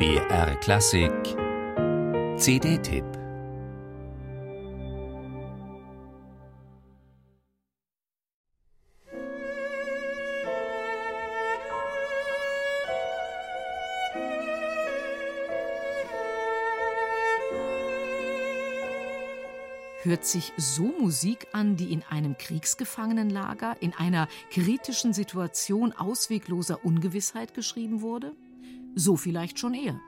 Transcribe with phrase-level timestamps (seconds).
[0.00, 1.12] BR Klassik
[2.38, 3.04] CD-Tipp
[20.02, 27.52] Hört sich so Musik an, die in einem Kriegsgefangenenlager, in einer kritischen Situation auswegloser Ungewissheit
[27.52, 28.32] geschrieben wurde?
[28.94, 30.00] So vielleicht schon eher.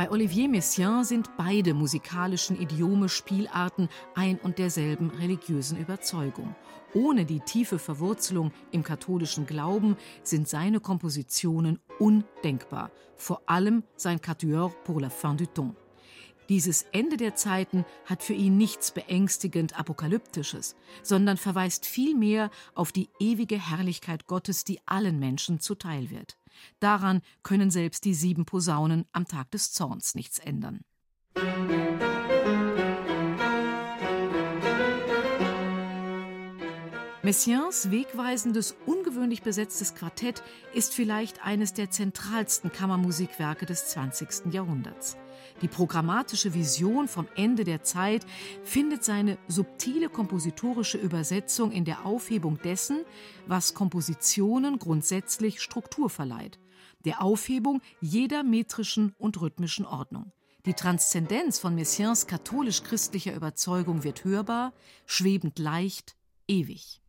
[0.00, 6.54] Bei Olivier Messiaen sind beide musikalischen Idiome Spielarten ein und derselben religiösen Überzeugung.
[6.94, 14.70] Ohne die tiefe Verwurzelung im katholischen Glauben sind seine Kompositionen undenkbar, vor allem sein Quatuor
[14.84, 15.79] pour la fin du temps.
[16.50, 23.08] Dieses Ende der Zeiten hat für ihn nichts beängstigend Apokalyptisches, sondern verweist vielmehr auf die
[23.20, 26.36] ewige Herrlichkeit Gottes, die allen Menschen zuteil wird.
[26.80, 30.80] Daran können selbst die sieben Posaunen am Tag des Zorns nichts ändern.
[37.30, 40.42] Messiaens wegweisendes, ungewöhnlich besetztes Quartett
[40.74, 44.52] ist vielleicht eines der zentralsten Kammermusikwerke des 20.
[44.52, 45.16] Jahrhunderts.
[45.62, 48.26] Die programmatische Vision vom Ende der Zeit
[48.64, 53.04] findet seine subtile kompositorische Übersetzung in der Aufhebung dessen,
[53.46, 56.58] was Kompositionen grundsätzlich Struktur verleiht,
[57.04, 60.32] der Aufhebung jeder metrischen und rhythmischen Ordnung.
[60.66, 64.72] Die Transzendenz von Messiaens katholisch-christlicher Überzeugung wird hörbar,
[65.06, 66.16] schwebend leicht,
[66.48, 67.00] ewig.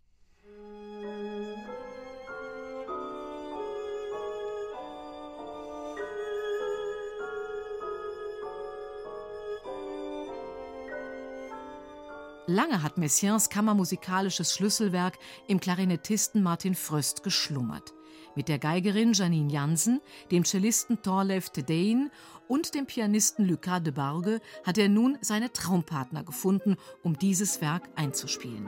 [12.52, 17.94] Lange hat Messiaens kammermusikalisches Schlüsselwerk im Klarinettisten Martin Fröst geschlummert.
[18.36, 22.12] Mit der Geigerin Janine Jansen, dem Cellisten Thorleif Tedein
[22.50, 27.90] und dem Pianisten Lucas de Barge hat er nun seine Traumpartner gefunden, um dieses Werk
[27.96, 28.68] einzuspielen.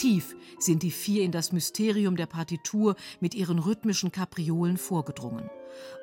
[0.00, 5.50] Tief sind die vier in das Mysterium der Partitur mit ihren rhythmischen Kapriolen vorgedrungen.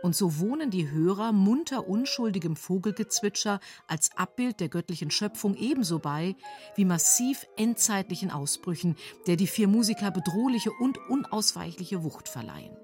[0.03, 6.35] Und so wohnen die Hörer munter unschuldigem Vogelgezwitscher als Abbild der göttlichen Schöpfung ebenso bei
[6.75, 12.77] wie massiv endzeitlichen Ausbrüchen, der die vier Musiker bedrohliche und unausweichliche Wucht verleihen.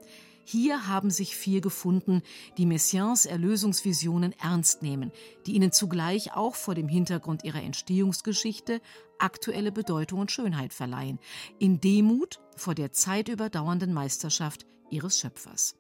[0.45, 2.21] Hier haben sich vier gefunden,
[2.57, 5.11] die Messiaens Erlösungsvisionen ernst nehmen,
[5.45, 8.81] die ihnen zugleich auch vor dem Hintergrund ihrer Entstehungsgeschichte
[9.19, 11.19] aktuelle Bedeutung und Schönheit verleihen,
[11.59, 15.75] in Demut vor der zeitüberdauernden Meisterschaft ihres Schöpfers.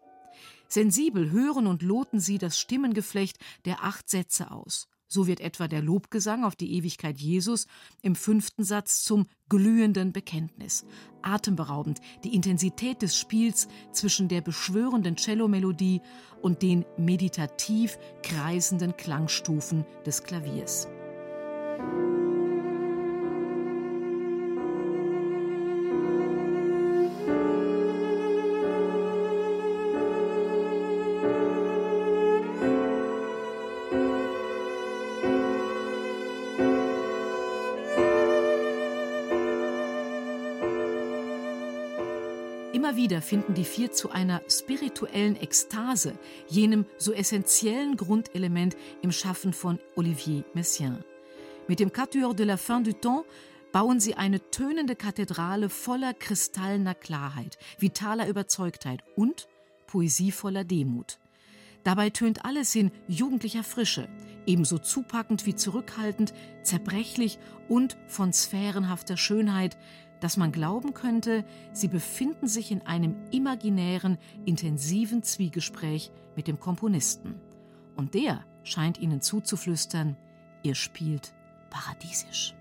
[0.67, 4.87] Sensibel hören und loten sie das Stimmengeflecht der acht Sätze aus.
[5.13, 7.67] So wird etwa der Lobgesang auf die Ewigkeit Jesus
[8.01, 10.87] im fünften Satz zum glühenden Bekenntnis.
[11.21, 16.01] Atemberaubend die Intensität des Spiels zwischen der beschwörenden Cellomelodie
[16.41, 20.87] und den meditativ kreisenden Klangstufen des Klaviers.
[42.73, 46.17] Immer wieder finden die vier zu einer spirituellen Ekstase,
[46.47, 51.05] jenem so essentiellen Grundelement im Schaffen von Olivier Messiaen.
[51.67, 53.27] Mit dem Quatuor de la fin du temps
[53.71, 59.47] bauen sie eine tönende Kathedrale voller kristallener Klarheit, vitaler Überzeugtheit und
[59.85, 61.19] poesievoller Demut.
[61.83, 64.07] Dabei tönt alles in jugendlicher Frische,
[64.47, 67.37] ebenso zupackend wie zurückhaltend, zerbrechlich
[67.69, 69.77] und von sphärenhafter Schönheit,
[70.23, 77.35] dass man glauben könnte, sie befinden sich in einem imaginären, intensiven Zwiegespräch mit dem Komponisten.
[77.97, 80.15] Und der scheint ihnen zuzuflüstern,
[80.63, 81.33] ihr spielt
[81.69, 82.55] paradiesisch.